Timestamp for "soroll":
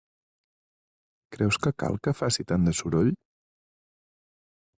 2.81-3.13